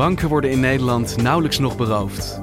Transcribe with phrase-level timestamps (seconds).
[0.00, 2.42] Banken worden in Nederland nauwelijks nog beroofd.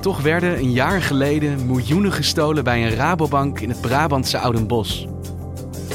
[0.00, 5.06] Toch werden een jaar geleden miljoenen gestolen bij een Rabobank in het Brabantse Oudenbos.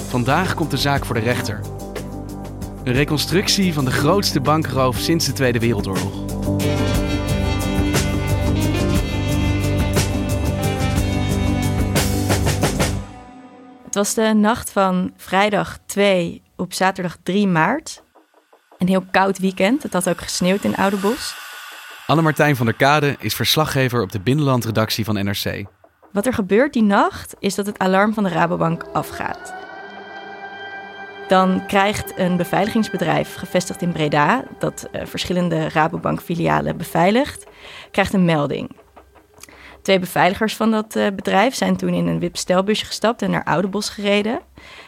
[0.07, 1.59] Vandaag komt de zaak voor de rechter.
[2.83, 6.13] Een reconstructie van de grootste bankroof sinds de Tweede Wereldoorlog.
[13.85, 18.05] Het was de nacht van vrijdag 2 op zaterdag 3 maart.
[18.77, 19.83] Een heel koud weekend.
[19.83, 21.35] Het had ook gesneeuwd in Oudebos.
[22.07, 25.65] Anne-Martijn van der Kade is verslaggever op de binnenlandredactie van NRC.
[26.11, 29.53] Wat er gebeurt die nacht is dat het alarm van de Rabobank afgaat.
[31.27, 37.45] Dan krijgt een beveiligingsbedrijf gevestigd in Breda, dat uh, verschillende Rabobank-filialen beveiligt,
[37.91, 38.75] krijgt een melding.
[39.87, 43.89] Twee beveiligers van dat uh, bedrijf zijn toen in een wip-stelbusje gestapt en naar Oudebos
[43.89, 44.39] gereden.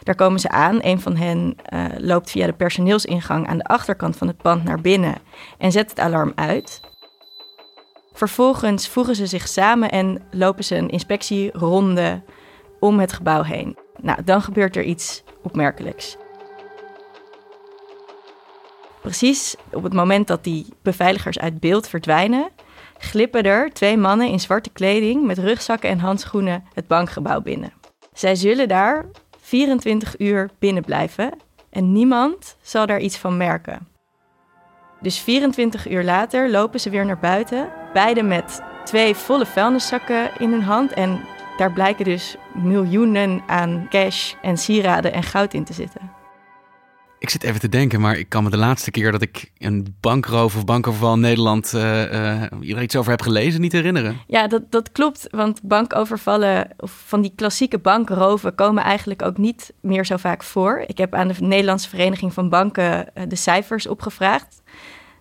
[0.03, 0.79] Daar komen ze aan.
[0.81, 4.81] Een van hen uh, loopt via de personeelsingang aan de achterkant van het pand naar
[4.81, 5.15] binnen
[5.57, 6.81] en zet het alarm uit.
[8.13, 12.21] Vervolgens voegen ze zich samen en lopen ze een inspectieronde
[12.79, 13.77] om het gebouw heen.
[14.01, 16.17] Nou, dan gebeurt er iets opmerkelijks.
[19.01, 22.49] Precies op het moment dat die beveiligers uit beeld verdwijnen,
[22.99, 27.73] glippen er twee mannen in zwarte kleding met rugzakken en handschoenen het bankgebouw binnen.
[28.13, 29.05] Zij zullen daar
[29.39, 31.31] 24 uur binnen blijven
[31.69, 33.87] en niemand zal daar iets van merken.
[35.01, 40.51] Dus 24 uur later lopen ze weer naar buiten, beide met twee volle vuilniszakken in
[40.51, 41.21] hun hand en
[41.57, 46.18] daar blijken dus miljoenen aan cash en sieraden en goud in te zitten.
[47.19, 49.95] Ik zit even te denken, maar ik kan me de laatste keer dat ik een
[49.99, 54.17] bankroof of bankoverval in Nederland uh, uh, er iets over heb gelezen niet herinneren.
[54.27, 55.27] Ja, dat, dat klopt.
[55.31, 60.83] Want bankovervallen of van die klassieke bankroven komen eigenlijk ook niet meer zo vaak voor.
[60.87, 64.61] Ik heb aan de Nederlandse Vereniging van Banken de cijfers opgevraagd.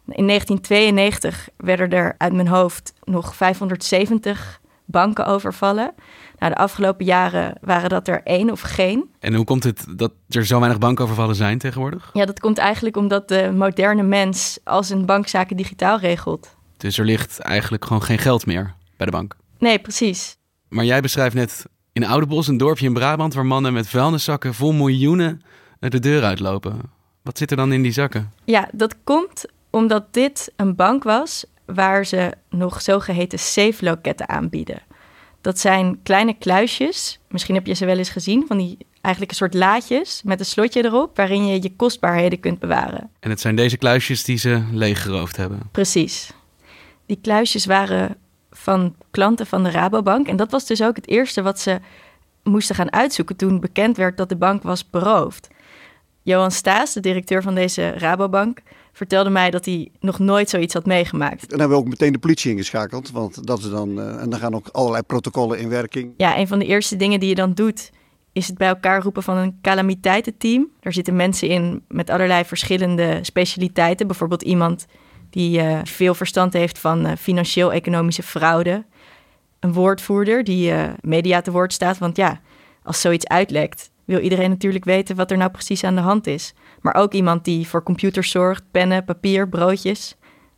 [0.07, 4.61] In 1992 werden er uit mijn hoofd nog 570
[4.91, 5.95] banken overvallen.
[6.39, 9.11] Nou, de afgelopen jaren waren dat er één of geen.
[9.21, 12.11] En hoe komt het dat er zo weinig bankovervallen zijn tegenwoordig?
[12.13, 16.57] Ja, dat komt eigenlijk omdat de moderne mens als een bankzaken digitaal regelt.
[16.77, 19.37] Dus er ligt eigenlijk gewoon geen geld meer bij de bank?
[19.59, 20.37] Nee, precies.
[20.69, 23.35] Maar jij beschrijft net in Oudebos, een dorpje in Brabant...
[23.35, 25.43] waar mannen met vuilniszakken vol miljoenen
[25.79, 26.81] de deur uitlopen.
[27.23, 28.33] Wat zit er dan in die zakken?
[28.45, 34.83] Ja, dat komt omdat dit een bank was waar ze nog zogeheten safe-loketten aanbieden.
[35.41, 39.39] Dat zijn kleine kluisjes, misschien heb je ze wel eens gezien, van die eigenlijk een
[39.39, 43.11] soort laadjes met een slotje erop, waarin je je kostbaarheden kunt bewaren.
[43.21, 45.61] En het zijn deze kluisjes die ze leeggeroofd hebben?
[45.73, 46.31] Precies.
[47.07, 48.17] Die kluisjes waren
[48.51, 51.81] van klanten van de Rabobank en dat was dus ook het eerste wat ze
[52.43, 55.49] moesten gaan uitzoeken toen bekend werd dat de bank was beroofd.
[56.23, 58.61] Johan Staes, de directeur van deze Rabobank,
[58.99, 61.43] vertelde mij dat hij nog nooit zoiets had meegemaakt.
[61.43, 64.31] En dan hebben we ook meteen de politie ingeschakeld, want dat is dan, uh, en
[64.31, 66.13] dan gaan ook allerlei protocollen in werking.
[66.17, 67.91] Ja, een van de eerste dingen die je dan doet,
[68.33, 70.69] is het bij elkaar roepen van een calamiteitenteam.
[70.81, 74.07] Daar zitten mensen in met allerlei verschillende specialiteiten.
[74.07, 74.87] Bijvoorbeeld iemand
[75.31, 78.85] die uh, veel verstand heeft van uh, financieel-economische fraude.
[79.61, 82.41] Een woordvoerder die media te woord staat, want ja,
[82.83, 86.55] als zoiets uitlekt, wil iedereen natuurlijk weten wat er nou precies aan de hand is.
[86.81, 90.17] Maar ook iemand die voor computers zorgt, pennen, papier, broodjes.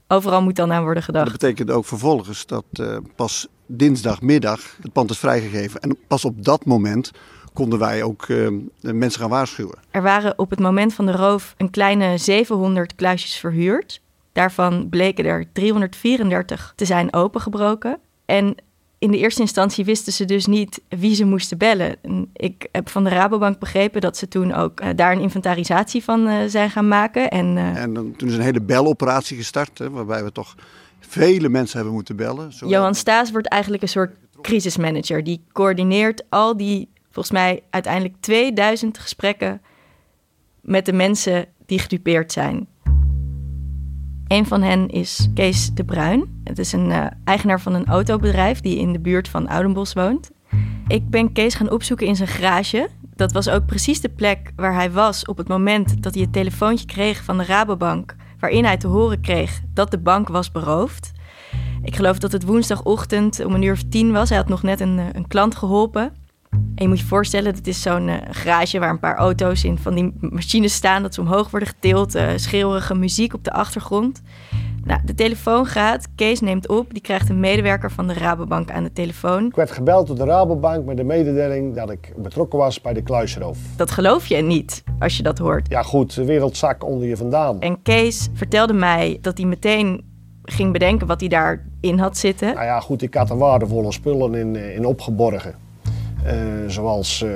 [0.08, 1.30] Overal moet dan aan worden gedacht.
[1.30, 5.80] Dat betekent ook vervolgens dat uh, pas dinsdagmiddag het pand is vrijgegeven.
[5.80, 7.10] En pas op dat moment
[7.52, 8.48] konden wij ook uh,
[8.80, 9.78] mensen gaan waarschuwen.
[9.90, 14.00] Er waren op het moment van de roof een kleine 700 kluisjes verhuurd.
[14.32, 17.98] Daarvan bleken er 334 te zijn opengebroken.
[18.24, 18.54] En
[19.00, 21.96] in de eerste instantie wisten ze dus niet wie ze moesten bellen.
[22.32, 26.70] ik heb van de Rabobank begrepen dat ze toen ook daar een inventarisatie van zijn
[26.70, 27.30] gaan maken.
[27.30, 30.54] En, en toen is een hele beloperatie gestart, hè, waarbij we toch
[31.00, 32.50] vele mensen hebben moeten bellen.
[32.66, 35.24] Johan Staes wordt eigenlijk een soort crisismanager.
[35.24, 39.62] Die coördineert al die, volgens mij uiteindelijk 2000 gesprekken
[40.60, 42.68] met de mensen die gedupeerd zijn.
[44.30, 46.40] Een van hen is Kees de Bruin.
[46.44, 50.30] Het is een uh, eigenaar van een autobedrijf die in de buurt van Oudenbos woont.
[50.86, 52.88] Ik ben Kees gaan opzoeken in zijn garage.
[53.14, 56.32] Dat was ook precies de plek waar hij was op het moment dat hij het
[56.32, 61.12] telefoontje kreeg van de Rabobank, waarin hij te horen kreeg dat de bank was beroofd.
[61.82, 64.28] Ik geloof dat het woensdagochtend om een uur of tien was.
[64.28, 66.12] Hij had nog net een, eh, een klant geholpen.
[66.80, 69.78] En je moet je voorstellen, dat is zo'n uh, garage waar een paar auto's in
[69.78, 74.22] van die machines staan, dat ze omhoog worden getild, uh, schreeuwerige muziek op de achtergrond.
[74.84, 78.82] Nou, de telefoon gaat, Kees neemt op, die krijgt een medewerker van de Rabobank aan
[78.82, 79.46] de telefoon.
[79.46, 83.02] Ik werd gebeld door de Rabobank met de mededeling dat ik betrokken was bij de
[83.02, 83.58] kluisroof.
[83.76, 85.68] Dat geloof je niet als je dat hoort.
[85.68, 87.60] Ja goed, de wereldzak onder je vandaan.
[87.60, 90.04] En Kees vertelde mij dat hij meteen
[90.44, 92.54] ging bedenken wat hij daarin had zitten.
[92.54, 95.68] Nou ja, goed, ik had er waardevolle spullen in, eh, in opgeborgen.
[96.26, 96.32] Uh,
[96.66, 97.30] zoals uh,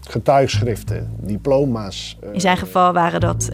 [0.00, 2.18] getuigschriften, diploma's.
[2.32, 3.50] in zijn geval waren dat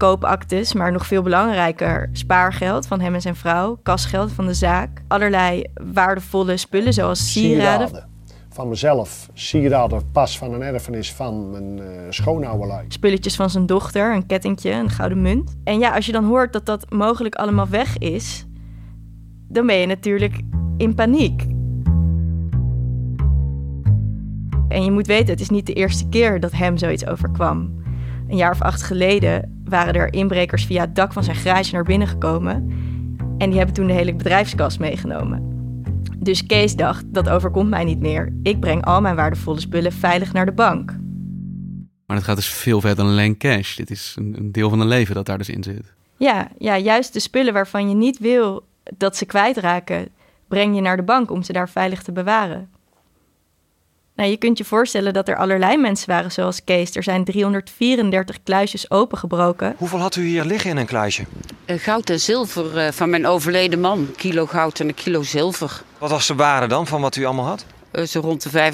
[0.00, 5.02] koopactes, maar nog veel belangrijker spaargeld van hem en zijn vrouw, kasgeld van de zaak,
[5.08, 7.88] allerlei waardevolle spullen zoals sieraden.
[7.88, 8.08] sieraden.
[8.48, 12.84] Van mezelf, sieraden, pas van een erfenis van mijn uh, schoonouderlui.
[12.88, 15.56] Spulletjes van zijn dochter, een kettingje, een gouden munt.
[15.64, 18.46] En ja, als je dan hoort dat dat mogelijk allemaal weg is,
[19.48, 20.40] dan ben je natuurlijk
[20.76, 21.46] in paniek.
[24.70, 27.82] En je moet weten, het is niet de eerste keer dat hem zoiets overkwam.
[28.28, 31.84] Een jaar of acht geleden waren er inbrekers via het dak van zijn garage naar
[31.84, 32.54] binnen gekomen.
[33.38, 35.48] En die hebben toen de hele bedrijfskas meegenomen.
[36.18, 38.32] Dus Kees dacht, dat overkomt mij niet meer.
[38.42, 40.96] Ik breng al mijn waardevolle spullen veilig naar de bank.
[42.06, 43.76] Maar het gaat dus veel verder dan alleen cash.
[43.76, 45.92] Dit is een, een deel van een leven dat daar dus in zit.
[46.16, 48.64] Ja, ja, juist de spullen waarvan je niet wil
[48.96, 50.08] dat ze kwijtraken,
[50.48, 52.68] breng je naar de bank om ze daar veilig te bewaren.
[54.14, 56.96] Nou, je kunt je voorstellen dat er allerlei mensen waren zoals Kees.
[56.96, 59.74] Er zijn 334 kluisjes opengebroken.
[59.78, 61.24] Hoeveel had u hier liggen in een kluisje?
[61.66, 63.98] Uh, goud en zilver uh, van mijn overleden man.
[63.98, 65.82] Een kilo goud en een kilo zilver.
[65.98, 67.64] Wat was de waarde dan van wat u allemaal had?
[67.92, 68.72] Uh, zo rond de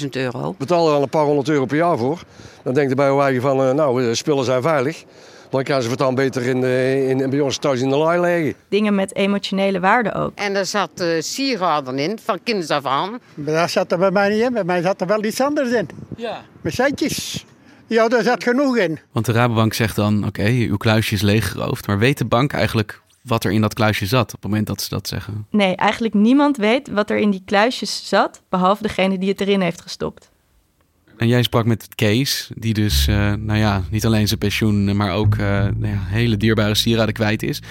[0.00, 0.54] 35.000 euro.
[0.58, 2.22] Betaal er al een paar honderd euro per jaar voor.
[2.62, 5.04] Dan denkt er bij eigen van, nou, de spullen zijn veilig.
[5.54, 8.54] Dan kan ze dan beter in, de, in, bij ons thuis in de laai leggen.
[8.68, 10.32] Dingen met emotionele waarde ook.
[10.34, 13.18] En er zat uh, sieraden in, van kinds af aan.
[13.34, 14.52] Maar dat zat er bij mij niet in.
[14.52, 15.88] Bij mij zat er wel iets anders in.
[16.16, 16.44] Ja.
[16.60, 17.44] Met centjes.
[17.86, 18.98] Ja, daar zat genoeg in.
[19.12, 21.86] Want de Rabobank zegt dan, oké, uw kluisje is leeggeroofd.
[21.86, 24.82] Maar weet de bank eigenlijk wat er in dat kluisje zat op het moment dat
[24.82, 25.46] ze dat zeggen?
[25.50, 29.60] Nee, eigenlijk niemand weet wat er in die kluisjes zat, behalve degene die het erin
[29.60, 30.30] heeft gestopt.
[31.24, 35.12] En jij sprak met Kees, die dus, uh, nou ja, niet alleen zijn pensioen, maar
[35.12, 37.62] ook uh, nou ja, hele dierbare sieraden kwijt is.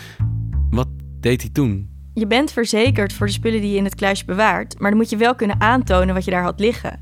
[0.69, 0.87] Wat
[1.19, 1.89] deed hij toen?
[2.13, 5.09] Je bent verzekerd voor de spullen die je in het kluisje bewaart, maar dan moet
[5.09, 7.01] je wel kunnen aantonen wat je daar had liggen.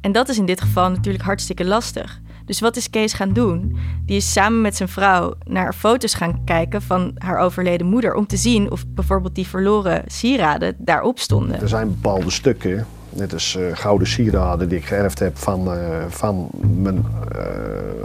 [0.00, 2.20] En dat is in dit geval natuurlijk hartstikke lastig.
[2.44, 3.76] Dus wat is Kees gaan doen?
[4.04, 8.14] Die is samen met zijn vrouw naar foto's gaan kijken van haar overleden moeder.
[8.14, 11.60] Om te zien of bijvoorbeeld die verloren sieraden daarop stonden.
[11.60, 12.86] Er zijn bepaalde stukken
[13.16, 17.42] Net als uh, gouden sieraden die ik geërfd heb van, uh, van mijn uh,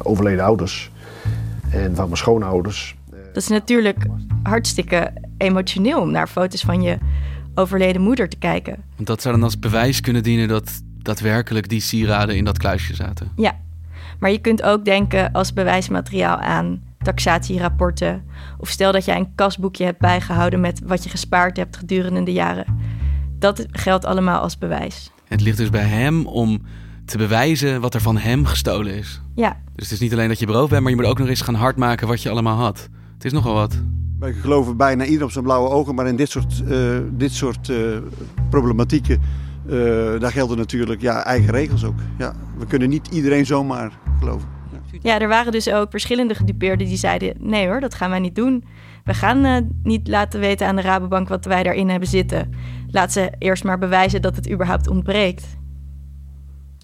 [0.04, 0.92] overleden ouders
[1.70, 2.96] en van mijn schoonouders.
[3.10, 4.06] Dat is natuurlijk
[4.44, 6.98] hartstikke emotioneel om naar foto's van je
[7.56, 8.76] overleden moeder te kijken.
[8.96, 12.96] Want dat zou dan als bewijs kunnen dienen dat daadwerkelijk die sieraden in dat kluisje
[12.96, 13.32] zaten.
[13.36, 13.60] Ja,
[14.20, 18.24] maar je kunt ook denken als bewijsmateriaal aan taxatierapporten.
[18.58, 22.34] Of stel dat jij een kasboekje hebt bijgehouden met wat je gespaard hebt gedurende de
[22.34, 22.66] jaren
[23.42, 25.12] dat geldt allemaal als bewijs.
[25.28, 26.62] Het ligt dus bij hem om
[27.06, 29.22] te bewijzen wat er van hem gestolen is.
[29.36, 29.58] Ja.
[29.76, 31.42] Dus het is niet alleen dat je beroofd bent, maar je moet ook nog eens
[31.42, 32.90] gaan hardmaken wat je allemaal had.
[33.14, 33.82] Het is nogal wat.
[34.20, 37.68] Wij geloven bijna ieder op zijn blauwe ogen, maar in dit soort, uh, dit soort
[37.68, 37.98] uh,
[38.50, 39.22] problematieken,
[39.66, 39.74] uh,
[40.20, 42.00] daar gelden natuurlijk ja, eigen regels ook.
[42.18, 44.48] Ja, we kunnen niet iedereen zomaar geloven.
[45.02, 45.20] Ja.
[45.20, 48.64] er waren dus ook verschillende gedupeerden die zeiden: nee hoor, dat gaan wij niet doen.
[49.04, 52.54] We gaan niet laten weten aan de Rabobank wat wij daarin hebben zitten
[52.92, 55.46] laat ze eerst maar bewijzen dat het überhaupt ontbreekt.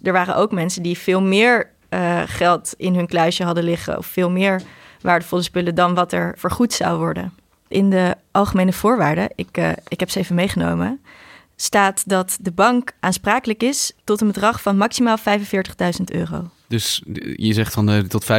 [0.02, 4.06] Er waren ook mensen die veel meer uh, geld in hun kluisje hadden liggen, of
[4.06, 4.62] veel meer
[5.02, 7.34] waardevolle spullen dan wat er vergoed zou worden.
[7.68, 11.02] In de algemene voorwaarden, ik, uh, ik heb ze even meegenomen,
[11.56, 15.24] staat dat de bank aansprakelijk is tot een bedrag van maximaal 45.000
[16.06, 16.50] euro.
[16.68, 17.02] Dus
[17.36, 18.30] je zegt van uh, tot 45.000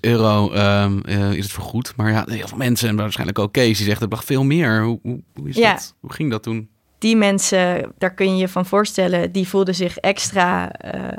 [0.00, 1.92] euro um, uh, is het vergoed.
[1.96, 4.82] Maar ja, heel veel mensen, en waarschijnlijk ook Kees, die zegt het mag veel meer.
[4.82, 5.72] Hoe, hoe, hoe is ja.
[5.72, 5.94] dat?
[6.00, 6.68] Hoe ging dat toen?
[6.98, 11.12] die mensen, daar kun je je van voorstellen, die voelden zich extra uh,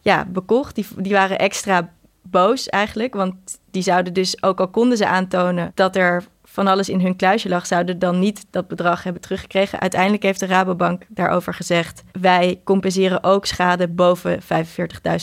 [0.00, 0.74] ja, bekocht.
[0.74, 1.92] Die, die waren extra
[2.22, 3.14] boos eigenlijk.
[3.14, 3.34] Want
[3.70, 6.24] die zouden dus, ook al konden ze aantonen dat er
[6.56, 9.80] van alles in hun kluisje lag, zouden dan niet dat bedrag hebben teruggekregen.
[9.80, 14.46] Uiteindelijk heeft de Rabobank daarover gezegd: wij compenseren ook schade boven 45.000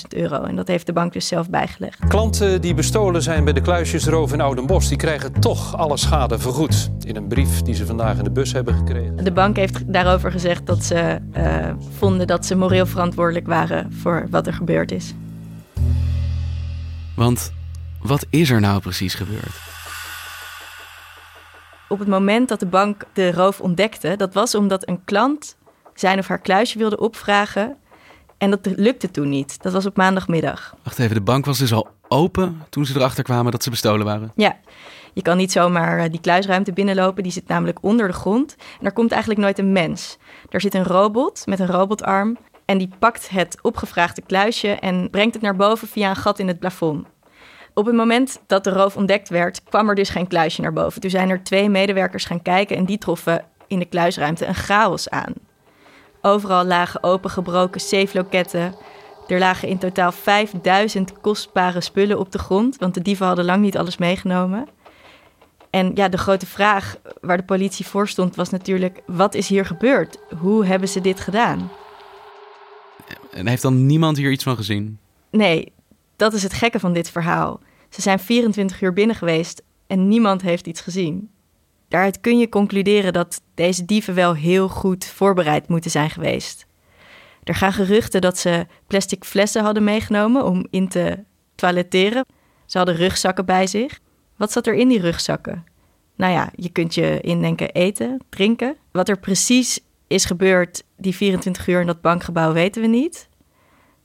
[0.10, 0.44] euro.
[0.44, 2.00] En dat heeft de bank dus zelf bijgelegd.
[2.08, 6.92] Klanten die bestolen zijn bij de kluisjesroof in Oudenbosch, die krijgen toch alle schade vergoed.
[7.06, 9.24] In een brief die ze vandaag in de bus hebben gekregen.
[9.24, 14.28] De bank heeft daarover gezegd dat ze uh, vonden dat ze moreel verantwoordelijk waren voor
[14.30, 15.14] wat er gebeurd is.
[17.16, 17.54] Want
[18.02, 19.72] wat is er nou precies gebeurd?
[21.94, 25.56] Op het moment dat de bank de roof ontdekte, dat was omdat een klant
[25.94, 27.78] zijn of haar kluisje wilde opvragen.
[28.38, 29.62] En dat lukte toen niet.
[29.62, 30.76] Dat was op maandagmiddag.
[30.84, 34.06] Wacht even, de bank was dus al open toen ze erachter kwamen dat ze bestolen
[34.06, 34.32] waren?
[34.36, 34.58] Ja,
[35.14, 37.24] je kan niet zomaar eh, die kluisruimte binnenlopen.
[37.24, 38.56] Die zit namelijk onder de grond.
[38.80, 40.18] En er komt eigenlijk nooit een mens.
[40.50, 42.38] Er zit een robot met een robotarm.
[42.66, 46.48] En die pakt het opgevraagde kluisje en brengt het naar boven via een gat in
[46.48, 47.08] het plafond.
[47.74, 51.02] Op het moment dat de roof ontdekt werd, kwam er dus geen kluisje naar boven.
[51.02, 55.10] Toen zijn er twee medewerkers gaan kijken en die troffen in de kluisruimte een chaos
[55.10, 55.34] aan.
[56.22, 58.76] Overal lagen opengebroken safeloketten.
[59.28, 63.62] Er lagen in totaal 5000 kostbare spullen op de grond, want de dieven hadden lang
[63.62, 64.68] niet alles meegenomen.
[65.70, 69.66] En ja, de grote vraag waar de politie voor stond was natuurlijk: wat is hier
[69.66, 70.18] gebeurd?
[70.40, 71.72] Hoe hebben ze dit gedaan?
[73.32, 75.00] En heeft dan niemand hier iets van gezien?
[75.30, 75.72] Nee,
[76.16, 77.60] dat is het gekke van dit verhaal.
[77.90, 81.30] Ze zijn 24 uur binnen geweest en niemand heeft iets gezien.
[81.88, 86.66] Daaruit kun je concluderen dat deze dieven wel heel goed voorbereid moeten zijn geweest.
[87.44, 91.24] Er gaan geruchten dat ze plastic flessen hadden meegenomen om in te
[91.56, 92.26] toiletteren.
[92.66, 94.00] Ze hadden rugzakken bij zich.
[94.38, 95.64] Wat zat er in die rugzakken?
[96.16, 98.78] Nou ja, je kunt je indenken eten, drinken.
[98.92, 103.30] Wat er precies is gebeurd die 24 uur in dat bankgebouw weten we niet.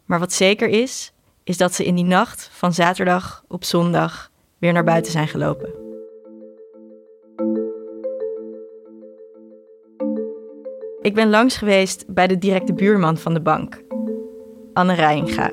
[0.05, 1.12] Maar wat zeker is,
[1.49, 5.69] is dat ze in die nacht van zaterdag op zondag weer naar buiten zijn gelopen.
[11.00, 13.83] Ik ben langs geweest bij de directe buurman van de bank,
[14.73, 15.50] Anne Rijnga.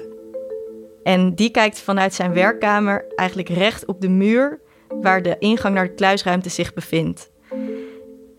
[1.04, 4.60] En die kijkt vanuit zijn werkkamer eigenlijk recht op de muur
[5.02, 7.32] waar de ingang naar de kluisruimte zich bevindt.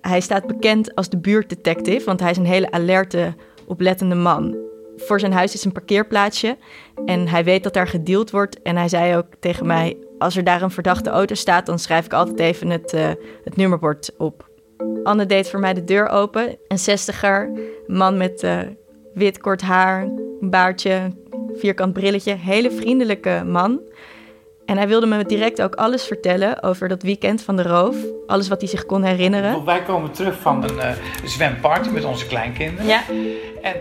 [0.00, 3.34] Hij staat bekend als de buurtdetective, want hij is een hele alerte,
[3.66, 4.65] oplettende man
[4.96, 6.56] voor zijn huis is een parkeerplaatsje.
[7.04, 8.62] En hij weet dat daar gedeeld wordt.
[8.62, 12.04] En hij zei ook tegen mij: Als er daar een verdachte auto staat, dan schrijf
[12.04, 13.08] ik altijd even het, uh,
[13.44, 14.48] het nummerbord op.
[15.02, 16.56] Anne deed voor mij de deur open.
[16.68, 17.50] Een zestiger,
[17.86, 18.60] man met uh,
[19.14, 20.08] wit kort haar,
[20.40, 21.12] baardje,
[21.52, 22.34] vierkant brilletje.
[22.34, 23.80] Hele vriendelijke man.
[24.66, 27.96] En hij wilde me direct ook alles vertellen over dat weekend van de roof.
[28.26, 29.64] Alles wat hij zich kon herinneren.
[29.64, 30.90] Wij komen terug van een uh,
[31.24, 32.86] zwemparty met onze kleinkinderen.
[32.86, 33.02] Ja.
[33.62, 33.74] En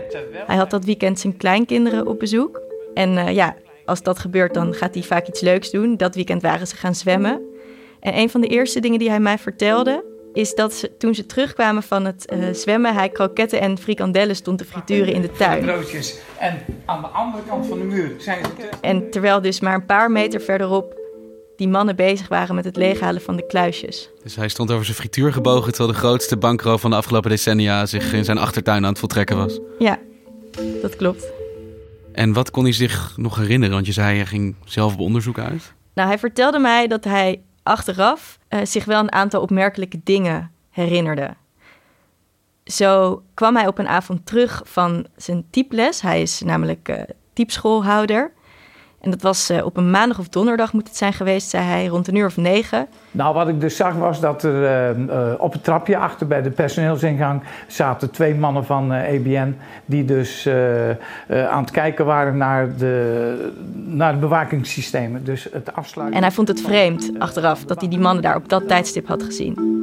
[0.46, 2.60] Hij had dat weekend zijn kleinkinderen op bezoek.
[2.94, 5.96] En uh, ja, als dat gebeurt, dan gaat hij vaak iets leuks doen.
[5.96, 7.40] Dat weekend waren ze gaan zwemmen.
[8.00, 10.04] En een van de eerste dingen die hij mij vertelde,
[10.36, 14.58] is dat ze, toen ze terugkwamen van het uh, zwemmen, hij kroketten en frikandellen stond
[14.58, 15.64] te frituren in de tuin.
[15.64, 16.18] Broodjes.
[16.38, 18.68] En aan de andere kant van de muur zijn ze.
[18.80, 20.94] En terwijl dus maar een paar meter verderop
[21.56, 24.10] die mannen bezig waren met het leeghalen van de kluisjes.
[24.22, 27.86] Dus hij stond over zijn frituur gebogen terwijl de grootste bankroof van de afgelopen decennia
[27.86, 29.58] zich in zijn achtertuin aan het voltrekken was.
[29.78, 29.98] Ja,
[30.82, 31.32] dat klopt.
[32.12, 33.74] En wat kon hij zich nog herinneren?
[33.74, 35.74] Want je zei hij ging zelf op onderzoek uit.
[35.94, 41.34] Nou, hij vertelde mij dat hij achteraf uh, zich wel een aantal opmerkelijke dingen herinnerde.
[42.64, 46.00] Zo kwam hij op een avond terug van zijn typles.
[46.00, 48.32] Hij is namelijk uh, typschoolhouder.
[49.06, 51.86] En dat was uh, op een maandag of donderdag moet het zijn geweest, zei hij,
[51.86, 52.86] rond een uur of negen.
[53.10, 54.62] Nou, wat ik dus zag was dat er
[54.94, 60.04] uh, uh, op het trapje achter bij de personeelsingang zaten twee mannen van EBN die
[60.04, 60.48] dus
[61.28, 65.24] aan het kijken waren naar de, naar de bewakingssystemen.
[65.24, 66.16] Dus het afsluiten.
[66.16, 69.22] En hij vond het vreemd achteraf dat hij die mannen daar op dat tijdstip had
[69.22, 69.76] gezien.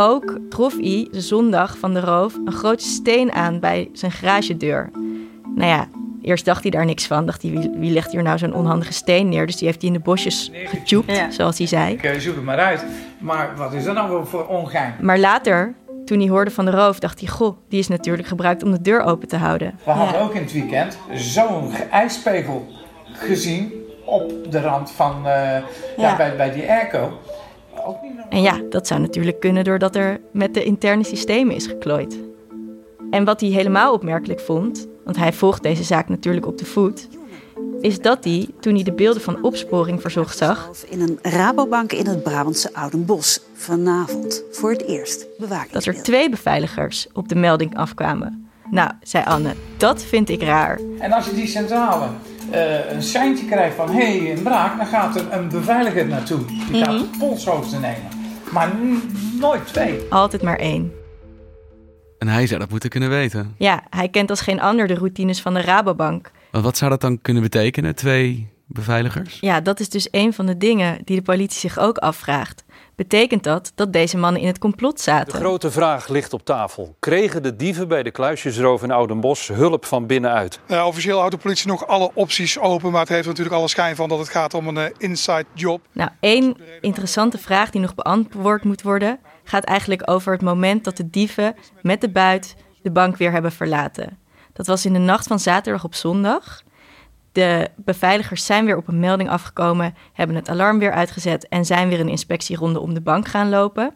[0.00, 4.90] Ook trof hij de zondag van de roof een grote steen aan bij zijn garagedeur.
[5.54, 5.88] Nou ja,
[6.22, 7.26] eerst dacht hij daar niks van.
[7.26, 9.46] Dacht hij, wie, wie legt hier nou zo'n onhandige steen neer?
[9.46, 11.94] Dus die heeft hij in de bosjes getjoept, zoals hij zei.
[11.94, 12.84] Ik zoek het maar uit.
[13.18, 14.94] Maar wat is dat nou voor ongein?
[15.00, 15.74] Maar later,
[16.04, 17.28] toen hij hoorde van de roof, dacht hij...
[17.28, 19.78] goh, die is natuurlijk gebruikt om de deur open te houden.
[19.84, 22.66] We hadden ook in het weekend zo'n ijspegel
[23.12, 23.72] gezien...
[24.04, 25.62] op de rand van, uh, ja.
[25.96, 26.16] ja.
[26.16, 27.18] bij, bij die airco...
[28.28, 32.18] En ja, dat zou natuurlijk kunnen doordat er met de interne systemen is geklooid.
[33.10, 37.08] En wat hij helemaal opmerkelijk vond, want hij volgt deze zaak natuurlijk op de voet,
[37.80, 42.06] is dat hij, toen hij de beelden van opsporing verzocht zag, In een Rabobank in
[42.06, 43.40] het Brabantse Oudenbos.
[43.52, 45.72] Vanavond voor het eerst bewaakt.
[45.72, 48.48] dat er twee beveiligers op de melding afkwamen.
[48.70, 50.80] Nou, zei Anne, dat vind ik raar.
[50.98, 52.06] En als je die centrale
[52.50, 56.44] eh, een seintje krijgt van hé, hey, een braak, dan gaat er een beveiliger naartoe.
[56.44, 58.08] Die gaat polshoogte nemen.
[58.52, 58.72] Maar
[59.40, 60.00] nooit twee.
[60.10, 60.92] Altijd maar één.
[62.18, 63.54] En hij zou dat moeten kunnen weten.
[63.58, 66.30] Ja, hij kent als geen ander de routines van de Rabobank.
[66.52, 69.38] Maar wat zou dat dan kunnen betekenen, twee beveiligers?
[69.40, 72.64] Ja, dat is dus een van de dingen die de politie zich ook afvraagt.
[72.98, 75.38] Betekent dat dat deze mannen in het complot De zaten?
[75.38, 76.96] grote vraag ligt op tafel.
[76.98, 80.60] Kregen de dieven bij de kluisjesroof in Oudenbos hulp van binnenuit?
[80.66, 83.96] Eh, officieel houdt de politie nog alle opties open, maar het heeft natuurlijk alle schijn
[83.96, 85.80] van dat het gaat om een eh, inside job.
[85.92, 90.96] Nou, één interessante vraag die nog beantwoord moet worden, gaat eigenlijk over het moment dat
[90.96, 94.18] de dieven met de buit de bank weer hebben verlaten.
[94.52, 96.62] Dat was in de nacht van zaterdag op zondag.
[97.38, 101.88] De beveiligers zijn weer op een melding afgekomen, hebben het alarm weer uitgezet en zijn
[101.88, 103.94] weer een inspectieronde om de bank gaan lopen.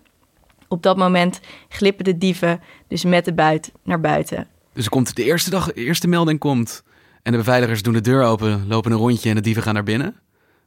[0.68, 4.46] Op dat moment glippen de dieven dus met de buit naar buiten.
[4.72, 6.82] Dus er komt de eerste dag, de eerste melding komt
[7.22, 9.82] en de beveiligers doen de deur open, lopen een rondje en de dieven gaan naar
[9.82, 10.16] binnen.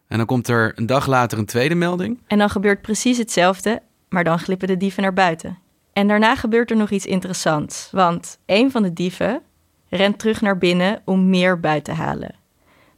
[0.07, 2.19] En dan komt er een dag later een tweede melding.
[2.27, 5.57] En dan gebeurt precies hetzelfde, maar dan glippen de dieven naar buiten.
[5.93, 9.41] En daarna gebeurt er nog iets interessants, want een van de dieven
[9.89, 12.43] rent terug naar binnen om meer buit te halen.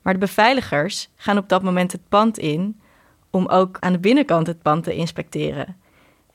[0.07, 2.79] Maar de beveiligers gaan op dat moment het pand in
[3.29, 5.75] om ook aan de binnenkant het pand te inspecteren.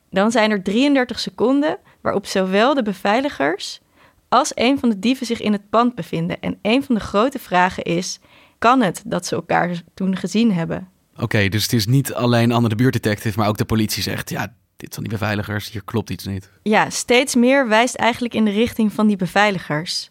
[0.09, 3.81] Dan zijn er 33 seconden waarop zowel de beveiligers
[4.29, 6.39] als een van de dieven zich in het pand bevinden.
[6.39, 8.19] En een van de grote vragen is:
[8.57, 10.89] kan het dat ze elkaar toen gezien hebben?
[11.17, 14.29] Oké, dus het is niet alleen Anne de buurtdetective, maar ook de politie zegt...
[14.29, 16.49] ja, dit zijn die beveiligers, hier klopt iets niet.
[16.63, 20.09] Ja, steeds meer wijst eigenlijk in de richting van die beveiligers.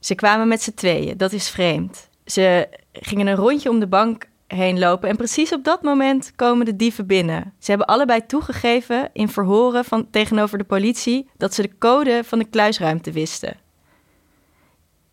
[0.00, 2.08] Ze kwamen met z'n tweeën, dat is vreemd.
[2.30, 6.66] Ze gingen een rondje om de bank heen lopen en precies op dat moment komen
[6.66, 7.52] de dieven binnen.
[7.58, 12.38] Ze hebben allebei toegegeven in verhoren van, tegenover de politie dat ze de code van
[12.38, 13.56] de kluisruimte wisten.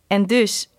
[0.08, 0.70] En dus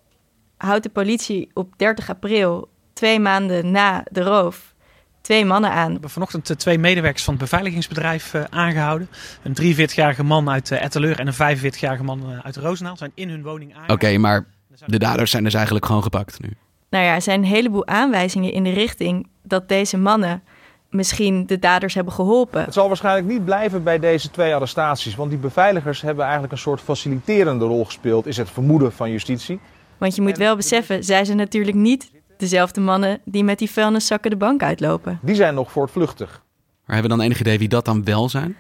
[0.56, 4.74] houdt de politie op 30 april, twee maanden na de roof,
[5.20, 5.86] twee mannen aan.
[5.86, 9.08] We hebben vanochtend eh, twee medewerkers van het beveiligingsbedrijf eh, aangehouden.
[9.42, 13.28] Een 43-jarige man uit uh, Etteleur en een 45-jarige man uh, uit Roosendaal zijn in
[13.28, 14.20] hun woning Oké, aangehouden.
[14.20, 14.46] maar
[14.86, 16.56] de daders zijn dus eigenlijk gewoon gepakt nu.
[16.90, 20.42] Nou ja, er zijn een heleboel aanwijzingen in de richting dat deze mannen
[20.90, 22.64] misschien de daders hebben geholpen.
[22.64, 26.58] Het zal waarschijnlijk niet blijven bij deze twee arrestaties, want die beveiligers hebben eigenlijk een
[26.58, 29.60] soort faciliterende rol gespeeld, is het vermoeden van justitie.
[29.98, 34.30] Want je moet wel beseffen, zij zijn natuurlijk niet dezelfde mannen die met die vuilniszakken
[34.30, 35.18] de bank uitlopen.
[35.22, 36.42] Die zijn nog voortvluchtig.
[36.84, 38.56] Maar hebben we dan enig idee wie dat dan wel zijn?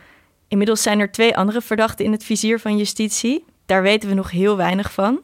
[0.48, 3.44] Inmiddels zijn er twee andere verdachten in het vizier van justitie.
[3.66, 5.20] Daar weten we nog heel weinig van.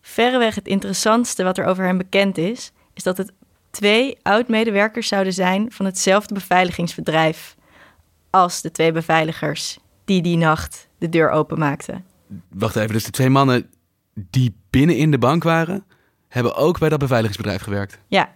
[0.00, 3.32] Verreweg het interessantste wat er over hen bekend is, is dat het
[3.70, 7.56] twee oud-medewerkers zouden zijn van hetzelfde beveiligingsbedrijf
[8.30, 12.04] als de twee beveiligers die die nacht de deur openmaakten.
[12.48, 13.70] Wacht even, dus de twee mannen
[14.14, 15.84] die binnen in de bank waren,
[16.28, 17.98] hebben ook bij dat beveiligingsbedrijf gewerkt.
[18.06, 18.34] Ja,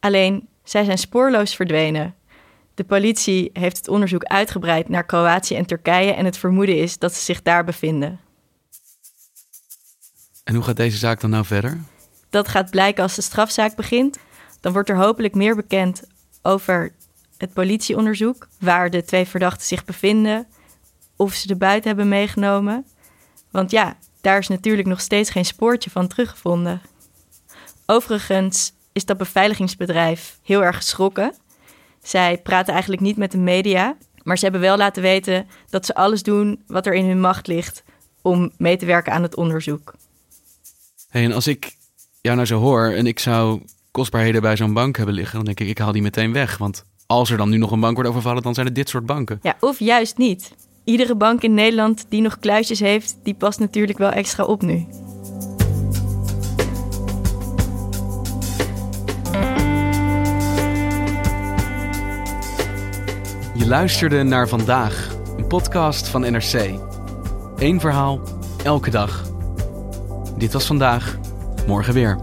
[0.00, 2.14] alleen zij zijn spoorloos verdwenen.
[2.74, 7.14] De politie heeft het onderzoek uitgebreid naar Kroatië en Turkije en het vermoeden is dat
[7.14, 8.20] ze zich daar bevinden.
[10.44, 11.80] En hoe gaat deze zaak dan nou verder?
[12.30, 14.18] Dat gaat blijken als de strafzaak begint.
[14.60, 16.02] Dan wordt er hopelijk meer bekend
[16.42, 16.92] over
[17.36, 20.46] het politieonderzoek, waar de twee verdachten zich bevinden,
[21.16, 22.86] of ze de buiten hebben meegenomen.
[23.50, 26.82] Want ja, daar is natuurlijk nog steeds geen spoortje van teruggevonden.
[27.86, 31.34] Overigens is dat beveiligingsbedrijf heel erg geschrokken.
[32.02, 35.94] Zij praten eigenlijk niet met de media, maar ze hebben wel laten weten dat ze
[35.94, 37.82] alles doen wat er in hun macht ligt
[38.22, 39.94] om mee te werken aan het onderzoek.
[41.12, 41.76] Hey, en als ik
[42.20, 45.60] jou nou zo hoor en ik zou kostbaarheden bij zo'n bank hebben liggen, dan denk
[45.60, 46.58] ik, ik haal die meteen weg.
[46.58, 49.06] Want als er dan nu nog een bank wordt overvallen, dan zijn het dit soort
[49.06, 49.38] banken.
[49.42, 50.54] Ja, of juist niet.
[50.84, 54.86] Iedere bank in Nederland die nog kluisjes heeft, die past natuurlijk wel extra op nu.
[63.54, 66.78] Je luisterde naar vandaag, een podcast van NRC.
[67.56, 68.20] Eén verhaal,
[68.64, 69.31] elke dag.
[70.42, 71.18] Dit was vandaag,
[71.66, 72.18] morgen weer.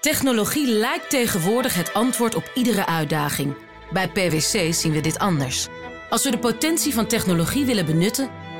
[0.00, 3.56] Technologie lijkt tegenwoordig het antwoord op iedere uitdaging.
[3.92, 5.68] Bij PwC zien we dit anders.
[6.10, 8.30] Als we de potentie van technologie willen benutten,